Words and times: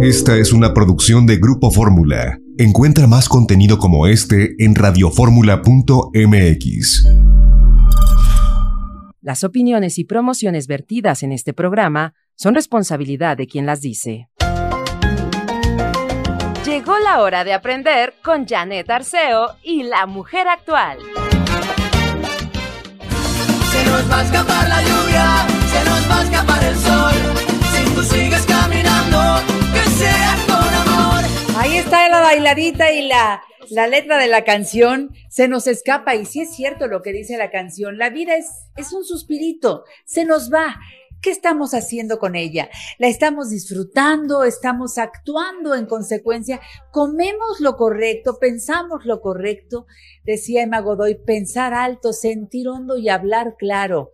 Esta 0.00 0.36
es 0.36 0.52
una 0.52 0.74
producción 0.74 1.26
de 1.26 1.38
Grupo 1.38 1.72
Fórmula. 1.72 2.38
Encuentra 2.56 3.08
más 3.08 3.28
contenido 3.28 3.78
como 3.78 4.06
este 4.06 4.54
en 4.62 4.76
radioformula.mx. 4.76 7.04
Las 9.20 9.42
opiniones 9.42 9.98
y 9.98 10.04
promociones 10.04 10.68
vertidas 10.68 11.24
en 11.24 11.32
este 11.32 11.52
programa 11.52 12.14
son 12.36 12.54
responsabilidad 12.54 13.36
de 13.36 13.48
quien 13.48 13.66
las 13.66 13.80
dice. 13.80 14.28
Llegó 16.64 16.96
la 17.00 17.20
hora 17.20 17.42
de 17.42 17.52
aprender 17.52 18.14
con 18.22 18.46
Janet 18.46 18.88
Arceo 18.88 19.56
y 19.64 19.82
la 19.82 20.06
mujer 20.06 20.46
actual. 20.46 20.98
Se 23.72 23.84
nos 23.84 24.08
va 24.08 24.20
a 24.20 24.22
escapar 24.22 24.68
la 24.68 24.80
lluvia, 24.80 25.44
se 25.66 25.84
nos 25.90 26.08
va 26.08 26.20
a 26.20 26.22
escapar 26.22 26.64
el 26.64 26.76
sol. 26.76 26.97
Ahí 31.56 31.76
está 31.76 32.08
la 32.08 32.20
bailadita 32.20 32.92
y 32.92 33.08
la, 33.08 33.42
la 33.70 33.88
letra 33.88 34.16
de 34.18 34.28
la 34.28 34.44
canción 34.44 35.10
se 35.28 35.48
nos 35.48 35.66
escapa. 35.66 36.14
Y 36.14 36.24
sí 36.24 36.42
es 36.42 36.54
cierto 36.54 36.86
lo 36.86 37.02
que 37.02 37.12
dice 37.12 37.36
la 37.36 37.50
canción. 37.50 37.98
La 37.98 38.10
vida 38.10 38.36
es, 38.36 38.46
es 38.76 38.92
un 38.92 39.04
suspirito, 39.04 39.84
se 40.04 40.24
nos 40.24 40.52
va. 40.52 40.76
¿Qué 41.20 41.30
estamos 41.30 41.74
haciendo 41.74 42.20
con 42.20 42.36
ella? 42.36 42.70
¿La 42.98 43.08
estamos 43.08 43.50
disfrutando? 43.50 44.44
¿Estamos 44.44 44.98
actuando 44.98 45.74
en 45.74 45.86
consecuencia? 45.86 46.60
¿Comemos 46.92 47.58
lo 47.58 47.76
correcto? 47.76 48.38
¿Pensamos 48.38 49.04
lo 49.04 49.20
correcto? 49.20 49.86
Decía 50.22 50.62
Emma 50.62 50.80
Godoy, 50.80 51.16
pensar 51.16 51.74
alto, 51.74 52.12
sentir 52.12 52.68
hondo 52.68 52.96
y 52.98 53.08
hablar 53.08 53.56
claro. 53.58 54.12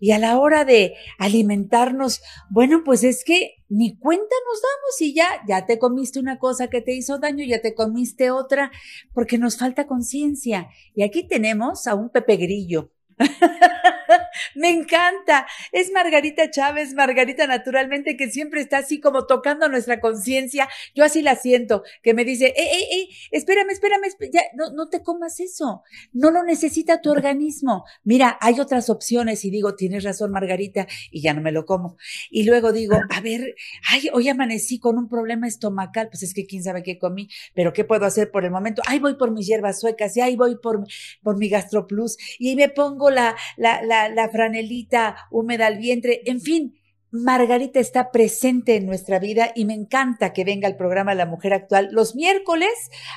Y 0.00 0.12
a 0.12 0.18
la 0.18 0.38
hora 0.38 0.64
de 0.64 0.94
alimentarnos, 1.18 2.22
bueno, 2.48 2.82
pues 2.84 3.04
es 3.04 3.22
que 3.22 3.62
ni 3.68 3.96
cuenta 3.96 4.34
nos 4.48 4.62
damos 4.62 5.00
y 5.00 5.14
ya, 5.14 5.26
ya 5.46 5.66
te 5.66 5.78
comiste 5.78 6.18
una 6.18 6.38
cosa 6.38 6.68
que 6.68 6.80
te 6.80 6.94
hizo 6.94 7.18
daño, 7.18 7.44
ya 7.44 7.60
te 7.60 7.74
comiste 7.74 8.30
otra, 8.30 8.72
porque 9.14 9.38
nos 9.38 9.58
falta 9.58 9.86
conciencia. 9.86 10.68
Y 10.94 11.02
aquí 11.02 11.28
tenemos 11.28 11.86
a 11.86 11.94
un 11.94 12.08
Pepe 12.08 12.36
Grillo. 12.36 12.90
Me 14.54 14.70
encanta. 14.70 15.46
Es 15.72 15.90
Margarita 15.92 16.50
Chávez, 16.50 16.94
Margarita 16.94 17.46
naturalmente, 17.46 18.16
que 18.16 18.30
siempre 18.30 18.60
está 18.60 18.78
así 18.78 19.00
como 19.00 19.26
tocando 19.26 19.68
nuestra 19.68 20.00
conciencia. 20.00 20.68
Yo 20.94 21.04
así 21.04 21.22
la 21.22 21.36
siento, 21.36 21.82
que 22.02 22.14
me 22.14 22.24
dice, 22.24 22.52
ey, 22.56 22.68
ey, 22.72 22.86
ey, 22.92 23.08
espérame, 23.30 23.70
espérame, 23.70 24.04
ya, 24.32 24.42
no, 24.54 24.70
no 24.72 24.88
te 24.88 25.02
comas 25.02 25.40
eso. 25.40 25.82
No 26.12 26.30
lo 26.30 26.42
necesita 26.42 27.00
tu 27.00 27.10
organismo. 27.10 27.84
Mira, 28.04 28.38
hay 28.40 28.60
otras 28.60 28.90
opciones 28.90 29.44
y 29.44 29.50
digo, 29.50 29.74
tienes 29.74 30.04
razón, 30.04 30.30
Margarita, 30.30 30.86
y 31.10 31.22
ya 31.22 31.34
no 31.34 31.40
me 31.40 31.52
lo 31.52 31.64
como. 31.66 31.96
Y 32.30 32.44
luego 32.44 32.72
digo, 32.72 32.96
a 33.10 33.20
ver, 33.20 33.54
ay, 33.90 34.08
hoy 34.12 34.28
amanecí 34.28 34.78
con 34.78 34.98
un 34.98 35.08
problema 35.08 35.46
estomacal, 35.46 36.08
pues 36.08 36.22
es 36.22 36.34
que 36.34 36.46
quién 36.46 36.62
sabe 36.62 36.82
qué 36.82 36.98
comí, 36.98 37.28
pero 37.54 37.72
¿qué 37.72 37.84
puedo 37.84 38.04
hacer 38.06 38.30
por 38.30 38.44
el 38.44 38.50
momento? 38.50 38.82
Ahí 38.86 38.98
voy 38.98 39.14
por 39.14 39.30
mis 39.30 39.46
hierbas 39.46 39.80
suecas 39.80 40.16
y 40.16 40.20
ahí 40.20 40.36
voy 40.36 40.56
por, 40.56 40.84
por 41.22 41.36
mi 41.36 41.48
gastroplus 41.48 42.16
y 42.38 42.56
me 42.56 42.68
pongo 42.68 43.10
la, 43.10 43.36
la, 43.56 43.82
la 43.82 44.28
franelita 44.30 45.16
húmeda 45.30 45.66
al 45.66 45.78
vientre, 45.78 46.22
en 46.26 46.40
fin. 46.40 46.74
Margarita 47.12 47.80
está 47.80 48.12
presente 48.12 48.76
en 48.76 48.86
nuestra 48.86 49.18
vida 49.18 49.50
y 49.56 49.64
me 49.64 49.74
encanta 49.74 50.32
que 50.32 50.44
venga 50.44 50.68
al 50.68 50.76
programa 50.76 51.16
La 51.16 51.26
Mujer 51.26 51.54
Actual 51.54 51.88
los 51.90 52.14
miércoles 52.14 52.70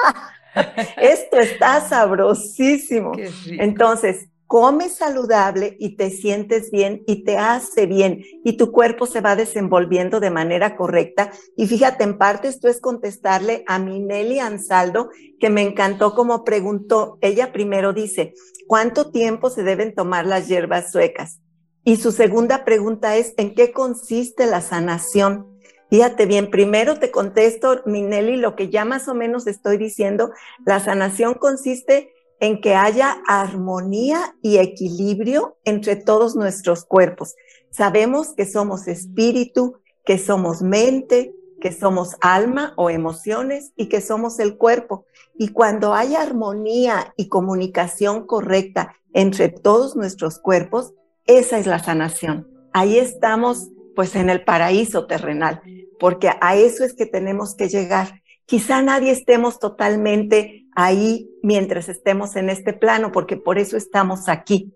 esto 1.02 1.38
está 1.38 1.88
sabrosísimo. 1.88 3.14
Entonces, 3.48 4.28
come 4.52 4.90
saludable 4.90 5.78
y 5.80 5.96
te 5.96 6.10
sientes 6.10 6.72
bien 6.72 7.04
y 7.08 7.24
te 7.24 7.38
hace 7.38 7.86
bien 7.86 8.22
y 8.44 8.58
tu 8.58 8.74
cuerpo 8.74 9.06
se 9.06 9.22
va 9.22 9.38
desenvolviendo 9.38 10.20
de 10.20 10.30
manera 10.30 10.76
correcta. 10.76 11.32
Y 11.56 11.68
fíjate, 11.68 12.04
en 12.04 12.18
parte 12.18 12.50
esto 12.50 12.68
es 12.68 12.82
contestarle 12.82 13.64
a 13.66 13.80
Minelli 13.80 14.40
Ansaldo, 14.40 15.10
que 15.40 15.50
me 15.50 15.62
encantó 15.62 16.16
como 16.16 16.44
preguntó. 16.44 17.18
Ella 17.22 17.54
primero 17.54 17.94
dice, 17.94 18.34
¿cuánto 18.68 19.10
tiempo 19.10 19.50
se 19.50 19.64
deben 19.64 19.96
tomar 19.96 20.26
las 20.26 20.50
hierbas 20.50 20.92
suecas? 20.92 21.40
Y 21.86 21.96
su 21.96 22.12
segunda 22.12 22.66
pregunta 22.66 23.16
es, 23.16 23.34
¿en 23.38 23.56
qué 23.56 23.72
consiste 23.72 24.48
la 24.48 24.60
sanación? 24.60 25.51
Fíjate 25.92 26.26
bien, 26.26 26.50
primero 26.50 27.00
te 27.00 27.12
contesto, 27.12 27.82
Minelli, 27.86 28.38
lo 28.38 28.56
que 28.56 28.70
ya 28.70 28.86
más 28.86 29.10
o 29.10 29.14
menos 29.14 29.46
estoy 29.46 29.78
diciendo, 29.78 30.32
la 30.66 30.80
sanación 30.80 31.34
consiste 31.34 32.14
en 32.40 32.62
que 32.62 32.76
haya 32.76 33.18
armonía 33.28 34.34
y 34.42 34.60
equilibrio 34.60 35.58
entre 35.66 35.98
todos 35.98 36.38
nuestros 36.38 36.86
cuerpos. 36.86 37.36
Sabemos 37.72 38.34
que 38.34 38.46
somos 38.46 38.88
espíritu, 38.88 39.80
que 40.06 40.18
somos 40.18 40.62
mente, 40.62 41.36
que 41.60 41.74
somos 41.74 42.16
alma 42.22 42.74
o 42.78 42.90
emociones 42.90 43.74
y 43.76 43.88
que 43.88 44.00
somos 44.00 44.40
el 44.40 44.58
cuerpo. 44.58 45.06
Y 45.38 45.50
cuando 45.50 45.94
hay 45.94 46.16
armonía 46.16 47.14
y 47.18 47.28
comunicación 47.28 48.26
correcta 48.26 48.96
entre 49.12 49.50
todos 49.50 49.98
nuestros 49.98 50.40
cuerpos, 50.40 50.94
esa 51.26 51.60
es 51.60 51.68
la 51.68 51.80
sanación. 51.80 52.48
Ahí 52.72 52.98
estamos 52.98 53.68
pues 53.96 54.16
en 54.16 54.30
el 54.30 54.44
paraíso 54.44 55.06
terrenal, 55.06 55.62
porque 56.00 56.30
a 56.40 56.56
eso 56.56 56.84
es 56.84 56.94
que 56.94 57.06
tenemos 57.06 57.56
que 57.56 57.70
llegar. 57.70 58.22
Quizá 58.46 58.82
nadie 58.82 59.12
estemos 59.12 59.60
totalmente 59.60 60.66
ahí 60.76 61.30
mientras 61.44 61.90
estemos 61.90 62.36
en 62.36 62.50
este 62.50 62.74
plano, 62.74 63.12
porque 63.12 63.38
por 63.38 63.58
eso 63.58 63.78
estamos 63.78 64.30
aquí, 64.30 64.74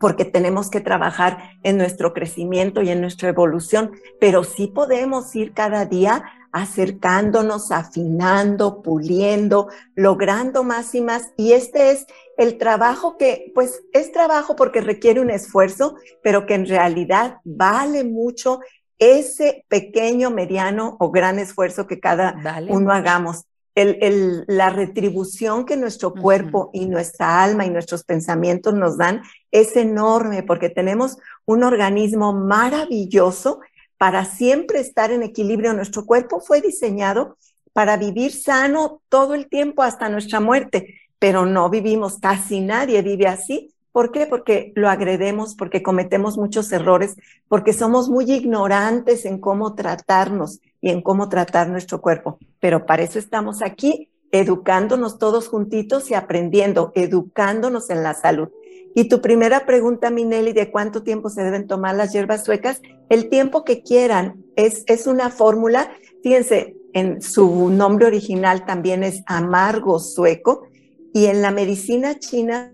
porque 0.00 0.24
tenemos 0.24 0.70
que 0.70 0.80
trabajar 0.80 1.52
en 1.62 1.76
nuestro 1.76 2.12
crecimiento 2.12 2.82
y 2.82 2.90
en 2.90 3.00
nuestra 3.00 3.28
evolución, 3.28 3.92
pero 4.20 4.44
sí 4.44 4.66
podemos 4.66 5.34
ir 5.36 5.52
cada 5.52 5.84
día 5.86 6.24
acercándonos, 6.52 7.72
afinando, 7.72 8.82
puliendo, 8.82 9.68
logrando 9.94 10.62
más 10.62 10.94
y 10.94 11.00
más. 11.00 11.32
Y 11.36 11.52
este 11.52 11.90
es 11.90 12.06
el 12.36 12.58
trabajo 12.58 13.16
que, 13.16 13.50
pues, 13.54 13.82
es 13.92 14.12
trabajo 14.12 14.54
porque 14.54 14.82
requiere 14.82 15.20
un 15.20 15.30
esfuerzo, 15.30 15.96
pero 16.22 16.46
que 16.46 16.54
en 16.54 16.66
realidad 16.66 17.38
vale 17.44 18.04
mucho 18.04 18.60
ese 18.98 19.64
pequeño, 19.68 20.30
mediano 20.30 20.96
o 21.00 21.10
gran 21.10 21.38
esfuerzo 21.38 21.86
que 21.86 21.98
cada 21.98 22.36
uno 22.68 22.92
hagamos. 22.92 23.46
El, 23.74 24.44
la 24.48 24.68
retribución 24.68 25.64
que 25.64 25.78
nuestro 25.78 26.12
cuerpo 26.12 26.68
y 26.74 26.84
nuestra 26.84 27.42
alma 27.42 27.64
y 27.64 27.70
nuestros 27.70 28.04
pensamientos 28.04 28.74
nos 28.74 28.98
dan 28.98 29.22
es 29.50 29.74
enorme 29.76 30.42
porque 30.42 30.68
tenemos 30.68 31.16
un 31.46 31.64
organismo 31.64 32.34
maravilloso 32.34 33.60
para 34.02 34.24
siempre 34.24 34.80
estar 34.80 35.12
en 35.12 35.22
equilibrio. 35.22 35.74
Nuestro 35.74 36.04
cuerpo 36.04 36.40
fue 36.40 36.60
diseñado 36.60 37.36
para 37.72 37.96
vivir 37.96 38.32
sano 38.32 39.00
todo 39.08 39.32
el 39.34 39.48
tiempo 39.48 39.84
hasta 39.84 40.08
nuestra 40.08 40.40
muerte, 40.40 40.96
pero 41.20 41.46
no 41.46 41.70
vivimos, 41.70 42.18
casi 42.18 42.58
nadie 42.58 43.00
vive 43.02 43.28
así. 43.28 43.72
¿Por 43.92 44.10
qué? 44.10 44.26
Porque 44.26 44.72
lo 44.74 44.88
agredemos, 44.88 45.54
porque 45.54 45.84
cometemos 45.84 46.36
muchos 46.36 46.72
errores, 46.72 47.14
porque 47.46 47.72
somos 47.72 48.08
muy 48.08 48.24
ignorantes 48.28 49.24
en 49.24 49.38
cómo 49.38 49.76
tratarnos. 49.76 50.58
y 50.80 50.90
en 50.90 51.00
cómo 51.00 51.28
tratar 51.28 51.68
nuestro 51.68 52.00
cuerpo. 52.00 52.38
Pero 52.58 52.86
para 52.86 53.04
eso 53.04 53.20
estamos 53.20 53.62
aquí, 53.62 54.08
educándonos 54.32 55.16
todos 55.20 55.46
juntitos 55.46 56.10
y 56.10 56.14
aprendiendo, 56.14 56.90
educándonos 56.96 57.88
en 57.88 58.02
la 58.02 58.14
salud. 58.14 58.48
Y 58.94 59.08
tu 59.08 59.20
primera 59.20 59.64
pregunta, 59.64 60.10
Minelli, 60.10 60.52
de 60.52 60.70
cuánto 60.70 61.02
tiempo 61.02 61.30
se 61.30 61.42
deben 61.42 61.66
tomar 61.66 61.94
las 61.94 62.12
hierbas 62.12 62.44
suecas, 62.44 62.80
el 63.08 63.28
tiempo 63.28 63.64
que 63.64 63.82
quieran. 63.82 64.44
Es, 64.56 64.84
es 64.86 65.06
una 65.06 65.30
fórmula, 65.30 65.90
fíjense, 66.22 66.76
en 66.92 67.22
su 67.22 67.70
nombre 67.70 68.06
original 68.06 68.66
también 68.66 69.02
es 69.02 69.22
amargo 69.26 69.98
sueco, 69.98 70.66
y 71.14 71.26
en 71.26 71.42
la 71.42 71.50
medicina 71.50 72.18
china 72.18 72.72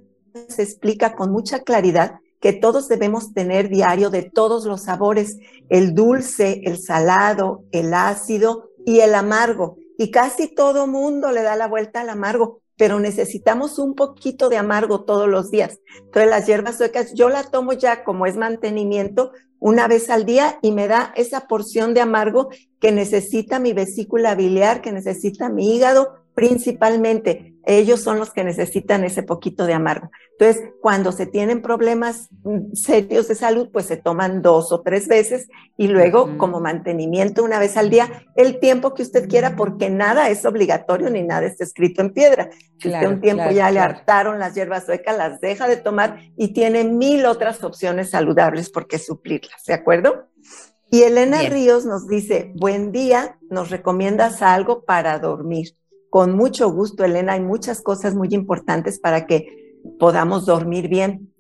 se 0.49 0.63
explica 0.63 1.15
con 1.15 1.31
mucha 1.31 1.61
claridad 1.61 2.21
que 2.41 2.53
todos 2.53 2.89
debemos 2.89 3.33
tener 3.33 3.69
diario 3.69 4.11
de 4.11 4.23
todos 4.23 4.65
los 4.65 4.85
sabores, 4.85 5.39
el 5.69 5.95
dulce, 5.95 6.63
el 6.65 6.79
salado, 6.79 7.65
el 7.73 7.93
ácido 7.93 8.71
y 8.87 9.01
el 9.01 9.15
amargo. 9.15 9.77
Y 9.99 10.11
casi 10.13 10.55
todo 10.55 10.87
mundo 10.87 11.33
le 11.33 11.43
da 11.43 11.57
la 11.57 11.67
vuelta 11.67 12.01
al 12.01 12.11
amargo, 12.11 12.61
pero 12.79 13.01
necesitamos 13.01 13.79
un 13.79 13.95
poquito 13.95 14.49
de 14.49 14.57
amargo 14.57 15.05
todos 15.05 15.29
los 15.29 15.51
días. 15.51 15.81
Entonces 15.99 16.31
las 16.31 16.47
hierbas 16.47 16.79
suecas 16.79 17.13
yo 17.13 17.29
la 17.29 17.43
tomo 17.43 17.75
ya 17.75 18.05
como 18.05 18.25
es 18.25 18.37
mantenimiento 18.37 19.33
una 19.59 19.89
vez 19.89 20.09
al 20.09 20.25
día 20.25 20.59
y 20.63 20.71
me 20.71 20.87
da 20.87 21.13
esa 21.17 21.49
porción 21.49 21.93
de 21.93 22.01
amargo 22.01 22.49
que 22.81 22.93
necesita 22.93 23.59
mi 23.59 23.73
vesícula 23.73 24.37
biliar, 24.37 24.81
que 24.81 24.93
necesita 24.93 25.49
mi 25.49 25.75
hígado, 25.75 26.18
principalmente. 26.39 27.57
Ellos 27.67 28.01
son 28.01 28.21
los 28.21 28.33
que 28.33 28.45
necesitan 28.45 29.03
ese 29.03 29.25
poquito 29.25 29.67
de 29.67 29.75
amargo. 29.75 30.09
Entonces, 30.39 30.71
cuando 30.81 31.11
se 31.11 31.27
tienen 31.27 31.63
problemas 31.63 32.29
mm, 32.45 32.75
serios 32.75 33.27
de 33.27 33.35
salud, 33.35 33.71
pues 33.73 33.87
se 33.87 33.97
toman 33.97 34.41
dos 34.41 34.71
o 34.71 34.81
tres 34.83 35.09
veces 35.09 35.49
y 35.77 35.89
luego 35.89 36.39
como 36.39 36.61
mantenimiento 36.61 37.43
una 37.43 37.59
vez 37.59 37.77
al 37.77 37.91
día, 37.91 38.25
el 38.37 38.61
tiempo 38.61 38.95
que 38.95 39.03
usted 39.03 39.29
quiera, 39.29 39.57
porque 39.57 39.91
nada 39.91 40.31
es 40.31 40.47
obligatorio 40.47 41.11
ni 41.11 41.25
nada 41.25 41.45
está 41.45 41.65
escrito 41.65 42.03
en 42.03 42.13
piedra. 42.13 42.51
Si 42.79 42.87
usted 42.87 43.09
un 43.09 43.21
tiempo 43.21 43.51
ya 43.51 43.73
le 43.73 43.81
hartaron 43.81 44.39
las 44.39 44.55
hierbas 44.55 44.87
suecas, 44.87 45.19
las 45.19 45.41
deja 45.41 45.67
de 45.67 45.77
tomar 45.77 46.21
y 46.37 46.53
tiene 46.53 46.85
mil 46.85 47.27
otras 47.27 47.65
opciones 47.65 48.11
saludables 48.11 48.71
por 48.71 48.87
qué 48.87 49.01
suplirlas, 49.01 49.65
¿de 49.67 49.75
acuerdo? 49.75 50.29
Y 50.89 51.03
Elena 51.03 51.43
Ríos 51.43 51.85
nos 51.85 52.07
dice, 52.07 52.53
buen 52.55 52.93
día, 52.93 53.39
nos 53.51 53.71
recomiendas 53.71 54.41
algo 54.41 54.85
para 54.85 55.19
dormir. 55.19 55.75
Con 56.11 56.37
mucho 56.37 56.71
gusto, 56.71 57.05
Elena, 57.05 57.35
hay 57.35 57.41
muchas 57.41 57.83
cosas 57.83 58.15
muy 58.15 58.29
importantes 58.31 58.99
para 58.99 59.27
que 59.27 59.75
podamos 59.99 60.47
dormir 60.47 60.89
bien. 60.89 61.33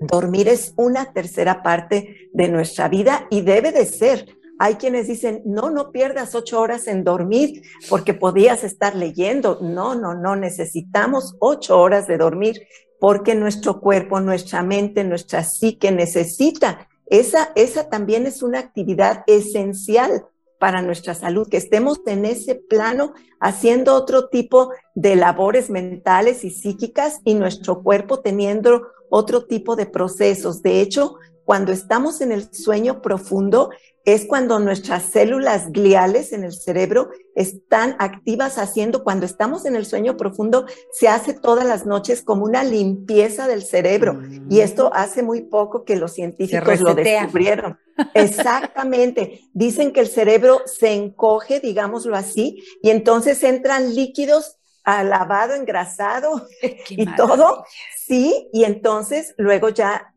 Dormir 0.00 0.48
es 0.48 0.72
una 0.76 1.12
tercera 1.12 1.62
parte 1.62 2.28
de 2.32 2.48
nuestra 2.48 2.88
vida 2.88 3.26
y 3.30 3.40
debe 3.40 3.72
de 3.72 3.86
ser. 3.86 4.36
Hay 4.58 4.74
quienes 4.76 5.08
dicen, 5.08 5.42
no, 5.44 5.70
no 5.70 5.90
pierdas 5.90 6.34
ocho 6.34 6.60
horas 6.60 6.86
en 6.86 7.02
dormir 7.02 7.62
porque 7.88 8.14
podías 8.14 8.62
estar 8.62 8.94
leyendo. 8.94 9.58
No, 9.60 9.94
no, 9.94 10.14
no, 10.14 10.36
necesitamos 10.36 11.36
ocho 11.40 11.80
horas 11.80 12.06
de 12.06 12.18
dormir 12.18 12.62
porque 13.00 13.34
nuestro 13.34 13.80
cuerpo, 13.80 14.20
nuestra 14.20 14.62
mente, 14.62 15.02
nuestra 15.02 15.42
psique 15.42 15.90
necesita. 15.90 16.88
Esa, 17.06 17.50
esa 17.56 17.88
también 17.88 18.26
es 18.26 18.42
una 18.42 18.60
actividad 18.60 19.24
esencial 19.26 20.24
para 20.64 20.80
nuestra 20.80 21.12
salud, 21.12 21.46
que 21.46 21.58
estemos 21.58 22.00
en 22.06 22.24
ese 22.24 22.54
plano 22.54 23.12
haciendo 23.38 23.94
otro 23.94 24.30
tipo 24.30 24.70
de 24.94 25.14
labores 25.14 25.68
mentales 25.68 26.42
y 26.42 26.48
psíquicas 26.48 27.20
y 27.22 27.34
nuestro 27.34 27.82
cuerpo 27.82 28.20
teniendo 28.20 28.86
otro 29.10 29.44
tipo 29.44 29.76
de 29.76 29.84
procesos. 29.84 30.62
De 30.62 30.80
hecho, 30.80 31.16
cuando 31.44 31.70
estamos 31.70 32.22
en 32.22 32.32
el 32.32 32.50
sueño 32.50 33.02
profundo, 33.02 33.72
es 34.06 34.24
cuando 34.24 34.58
nuestras 34.58 35.02
células 35.02 35.70
gliales 35.70 36.32
en 36.32 36.44
el 36.44 36.54
cerebro 36.54 37.10
están 37.34 37.94
activas 37.98 38.56
haciendo, 38.56 39.04
cuando 39.04 39.26
estamos 39.26 39.66
en 39.66 39.76
el 39.76 39.84
sueño 39.84 40.16
profundo, 40.16 40.64
se 40.92 41.08
hace 41.08 41.34
todas 41.34 41.66
las 41.66 41.84
noches 41.84 42.22
como 42.22 42.46
una 42.46 42.64
limpieza 42.64 43.48
del 43.48 43.64
cerebro. 43.64 44.18
Y 44.48 44.60
esto 44.60 44.90
hace 44.94 45.22
muy 45.22 45.42
poco 45.42 45.84
que 45.84 45.96
los 45.96 46.14
científicos 46.14 46.80
lo 46.80 46.94
descubrieron. 46.94 47.78
Exactamente. 48.14 49.42
Dicen 49.52 49.92
que 49.92 50.00
el 50.00 50.08
cerebro 50.08 50.62
se 50.66 50.92
encoge, 50.92 51.60
digámoslo 51.60 52.16
así, 52.16 52.62
y 52.82 52.90
entonces 52.90 53.42
entran 53.42 53.94
líquidos 53.94 54.58
lavado, 54.84 55.54
engrasado 55.54 56.46
y 56.90 57.06
todo. 57.16 57.64
Sí, 57.96 58.48
y 58.52 58.64
entonces 58.64 59.34
luego 59.38 59.70
ya 59.70 60.14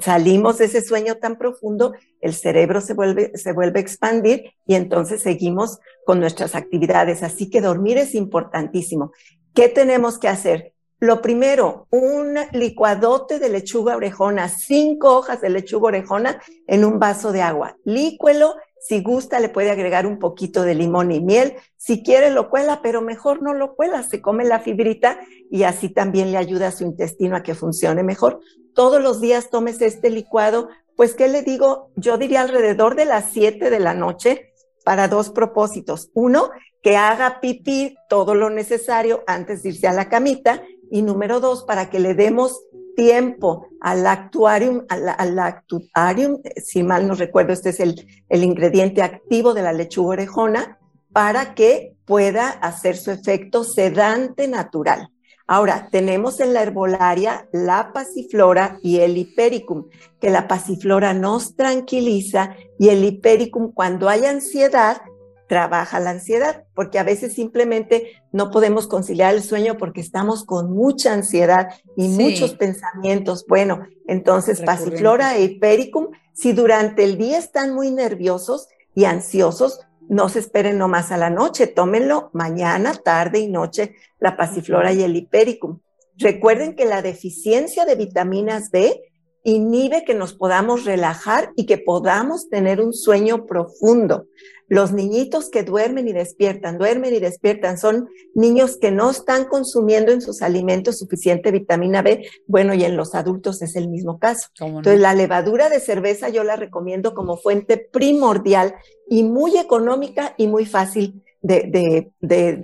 salimos 0.00 0.58
de 0.58 0.66
ese 0.66 0.82
sueño 0.82 1.16
tan 1.16 1.36
profundo, 1.36 1.94
el 2.20 2.34
cerebro 2.34 2.80
se 2.80 2.94
vuelve, 2.94 3.36
se 3.36 3.52
vuelve 3.52 3.78
a 3.78 3.82
expandir 3.82 4.52
y 4.66 4.74
entonces 4.74 5.22
seguimos 5.22 5.78
con 6.04 6.20
nuestras 6.20 6.54
actividades. 6.54 7.22
Así 7.22 7.48
que 7.50 7.60
dormir 7.60 7.98
es 7.98 8.14
importantísimo. 8.14 9.12
¿Qué 9.54 9.68
tenemos 9.68 10.18
que 10.18 10.28
hacer? 10.28 10.74
Lo 11.00 11.20
primero, 11.20 11.86
un 11.90 12.36
licuadote 12.52 13.38
de 13.38 13.48
lechuga 13.48 13.96
orejona, 13.96 14.48
cinco 14.48 15.16
hojas 15.16 15.40
de 15.40 15.50
lechuga 15.50 15.88
orejona 15.88 16.40
en 16.66 16.84
un 16.84 16.98
vaso 16.98 17.32
de 17.32 17.42
agua. 17.42 17.76
Lícuelo 17.84 18.54
si 18.80 19.02
gusta, 19.02 19.40
le 19.40 19.50
puede 19.50 19.70
agregar 19.70 20.06
un 20.06 20.18
poquito 20.18 20.62
de 20.62 20.74
limón 20.74 21.12
y 21.12 21.20
miel. 21.20 21.54
Si 21.76 22.02
quiere, 22.02 22.30
lo 22.30 22.48
cuela, 22.48 22.80
pero 22.82 23.02
mejor 23.02 23.42
no 23.42 23.52
lo 23.52 23.76
cuela. 23.76 24.02
Se 24.02 24.22
come 24.22 24.44
la 24.44 24.60
fibrita 24.60 25.20
y 25.50 25.64
así 25.64 25.90
también 25.90 26.32
le 26.32 26.38
ayuda 26.38 26.68
a 26.68 26.72
su 26.72 26.84
intestino 26.84 27.36
a 27.36 27.42
que 27.42 27.54
funcione 27.54 28.02
mejor. 28.02 28.40
Todos 28.74 29.02
los 29.02 29.20
días 29.20 29.50
tomes 29.50 29.82
este 29.82 30.08
licuado. 30.08 30.70
Pues, 30.96 31.12
¿qué 31.14 31.28
le 31.28 31.42
digo? 31.42 31.90
Yo 31.94 32.16
diría 32.16 32.40
alrededor 32.40 32.96
de 32.96 33.04
las 33.04 33.30
7 33.32 33.68
de 33.68 33.80
la 33.80 33.92
noche 33.92 34.54
para 34.82 35.08
dos 35.08 35.28
propósitos. 35.28 36.10
Uno, 36.14 36.50
que 36.82 36.96
haga 36.96 37.40
pipí 37.40 37.96
todo 38.08 38.34
lo 38.34 38.48
necesario 38.48 39.22
antes 39.26 39.62
de 39.62 39.70
irse 39.70 39.88
a 39.88 39.92
la 39.92 40.08
camita. 40.08 40.62
Y 40.90 41.02
número 41.02 41.40
dos, 41.40 41.64
para 41.64 41.88
que 41.88 42.00
le 42.00 42.14
demos 42.14 42.60
tiempo 42.96 43.66
al 43.80 44.06
actuarium, 44.06 44.84
al, 44.88 45.38
actuarium, 45.38 46.42
si 46.56 46.82
mal 46.82 47.06
no 47.06 47.14
recuerdo, 47.14 47.52
este 47.52 47.70
es 47.70 47.80
el, 47.80 48.06
el 48.28 48.44
ingrediente 48.44 49.02
activo 49.02 49.54
de 49.54 49.62
la 49.62 49.72
lechuga 49.72 50.10
orejona, 50.10 50.78
para 51.12 51.54
que 51.54 51.94
pueda 52.04 52.48
hacer 52.48 52.96
su 52.96 53.10
efecto 53.10 53.64
sedante 53.64 54.48
natural. 54.48 55.10
Ahora, 55.52 55.88
tenemos 55.90 56.38
en 56.38 56.52
la 56.52 56.62
herbolaria 56.62 57.48
la 57.52 57.92
pasiflora 57.92 58.78
y 58.84 59.00
el 59.00 59.18
hipericum, 59.18 59.88
que 60.20 60.30
la 60.30 60.46
pasiflora 60.46 61.12
nos 61.12 61.56
tranquiliza 61.56 62.54
y 62.78 62.88
el 62.88 63.02
hipericum 63.04 63.72
cuando 63.72 64.08
hay 64.08 64.26
ansiedad 64.26 65.02
trabaja 65.50 65.98
la 65.98 66.10
ansiedad, 66.10 66.62
porque 66.76 67.00
a 67.00 67.02
veces 67.02 67.32
simplemente 67.32 68.12
no 68.30 68.52
podemos 68.52 68.86
conciliar 68.86 69.34
el 69.34 69.42
sueño 69.42 69.76
porque 69.78 70.00
estamos 70.00 70.44
con 70.44 70.72
mucha 70.72 71.12
ansiedad 71.12 71.70
y 71.96 72.06
muchos 72.06 72.54
pensamientos. 72.54 73.44
Bueno, 73.48 73.84
entonces 74.06 74.60
pasiflora 74.60 75.36
e 75.36 75.42
hipericum, 75.42 76.10
si 76.34 76.52
durante 76.52 77.02
el 77.02 77.18
día 77.18 77.36
están 77.36 77.74
muy 77.74 77.90
nerviosos 77.90 78.68
y 78.94 79.06
ansiosos, 79.06 79.80
no 80.08 80.28
se 80.28 80.38
esperen 80.38 80.78
nomás 80.78 81.10
a 81.10 81.16
la 81.16 81.30
noche, 81.30 81.66
tómenlo 81.66 82.30
mañana, 82.32 82.94
tarde 82.94 83.40
y 83.40 83.48
noche, 83.48 83.96
la 84.20 84.36
pasiflora 84.36 84.92
y 84.92 85.02
el 85.02 85.16
hipericum. 85.16 85.80
Recuerden 86.16 86.76
que 86.76 86.84
la 86.84 87.02
deficiencia 87.02 87.84
de 87.86 87.96
vitaminas 87.96 88.70
B 88.70 89.02
inhibe 89.42 90.04
que 90.04 90.14
nos 90.14 90.32
podamos 90.32 90.84
relajar 90.84 91.50
y 91.56 91.66
que 91.66 91.78
podamos 91.78 92.48
tener 92.48 92.80
un 92.80 92.92
sueño 92.92 93.46
profundo. 93.46 94.26
Los 94.70 94.92
niñitos 94.92 95.50
que 95.50 95.64
duermen 95.64 96.06
y 96.06 96.12
despiertan, 96.12 96.78
duermen 96.78 97.12
y 97.12 97.18
despiertan, 97.18 97.76
son 97.76 98.08
niños 98.36 98.76
que 98.76 98.92
no 98.92 99.10
están 99.10 99.46
consumiendo 99.46 100.12
en 100.12 100.22
sus 100.22 100.42
alimentos 100.42 101.00
suficiente 101.00 101.50
vitamina 101.50 102.02
B. 102.02 102.24
Bueno, 102.46 102.72
y 102.72 102.84
en 102.84 102.96
los 102.96 103.16
adultos 103.16 103.62
es 103.62 103.74
el 103.74 103.88
mismo 103.88 104.20
caso. 104.20 104.46
Entonces, 104.60 105.00
la 105.00 105.12
levadura 105.12 105.68
de 105.68 105.80
cerveza 105.80 106.28
yo 106.28 106.44
la 106.44 106.54
recomiendo 106.54 107.14
como 107.14 107.36
fuente 107.36 107.78
primordial 107.78 108.76
y 109.08 109.24
muy 109.24 109.58
económica 109.58 110.34
y 110.36 110.46
muy 110.46 110.66
fácil 110.66 111.20
de, 111.42 112.12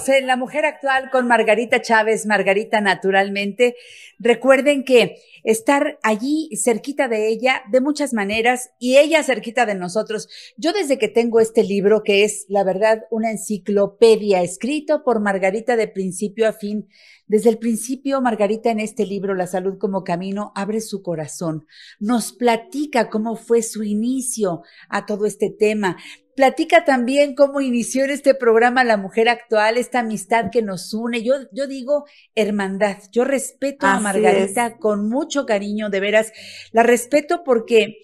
en 0.10 0.28
La 0.28 0.36
Mujer 0.36 0.66
Actual 0.66 1.10
con 1.10 1.26
Margarita 1.26 1.82
Chávez, 1.82 2.26
Margarita 2.26 2.82
Naturalmente. 2.82 3.78
Recuerden 4.20 4.84
que 4.84 5.18
estar 5.46 6.00
allí 6.04 6.50
cerquita 6.62 7.08
de 7.08 7.30
ella 7.30 7.62
de 7.72 7.80
muchas 7.80 8.14
maneras 8.14 8.72
y 8.80 8.98
ella 8.98 9.24
cerquita 9.24 9.66
de 9.66 9.76
nosotros. 9.76 10.28
Yo 10.58 10.74
desde 10.74 10.98
que 10.98 11.08
tengo 11.08 11.40
este 11.40 11.64
libro, 11.64 12.02
que 12.04 12.24
es 12.24 12.46
la 12.50 12.64
verdad 12.64 13.04
una 13.12 13.32
enciclopedia 13.32 14.42
escrito 14.42 15.04
por 15.04 15.22
Margarita 15.22 15.78
de 15.78 15.88
principio 15.88 16.50
a 16.50 16.54
fin, 16.54 16.88
desde 17.28 17.50
el 17.50 17.58
principio, 17.58 18.22
Margarita, 18.22 18.70
en 18.70 18.80
este 18.80 19.06
libro, 19.06 19.34
La 19.34 19.48
salud 19.48 19.78
como 19.80 20.04
camino, 20.04 20.52
abre 20.56 20.80
su 20.82 21.02
corazón, 21.02 21.66
nos 22.00 22.34
platica 22.34 23.10
cómo 23.10 23.36
fue 23.36 23.64
su 23.64 23.84
inicio 23.84 24.62
a 24.90 25.08
todo 25.08 25.26
este 25.26 25.50
tema, 25.50 25.98
Platica 26.36 26.84
también 26.84 27.34
cómo 27.34 27.62
inició 27.62 28.04
en 28.04 28.10
este 28.10 28.36
programa 28.36 28.84
La 28.84 28.98
Mujer 28.98 29.30
Actual, 29.30 29.78
esta 29.78 30.00
amistad 30.00 30.52
que 30.52 30.62
nos 30.62 30.94
une. 30.94 31.24
Yo, 31.24 31.36
yo 31.54 31.66
digo 31.66 32.04
hermandad. 32.36 32.98
Yo 33.14 33.24
respeto 33.24 33.88
a 33.88 34.02
Margarita 34.02 34.78
con 34.78 35.08
mucho 35.08 35.35
cariño, 35.44 35.90
de 35.90 36.00
veras. 36.00 36.32
La 36.72 36.84
respeto 36.84 37.44
porque 37.44 37.98